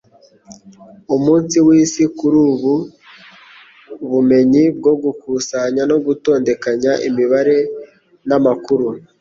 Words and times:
Umunsi 1.15 1.55
wisi 1.67 2.03
kuri 2.17 2.37
ubu 2.51 2.73
bumenyi 4.09 4.63
bwo 4.77 4.93
gukusanya 5.03 5.81
no 5.91 5.97
gutondekanya 6.05 6.91
imibare 7.07 7.57
namakuru 8.27 8.87